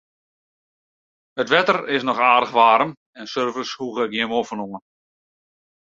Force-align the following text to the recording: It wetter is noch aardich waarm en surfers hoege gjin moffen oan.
It 1.43 1.51
wetter 1.53 1.79
is 1.95 2.05
noch 2.07 2.21
aardich 2.31 2.55
waarm 2.59 2.91
en 3.19 3.25
surfers 3.31 3.73
hoege 3.79 4.03
gjin 4.11 4.29
moffen 4.31 4.63
oan. 4.67 4.83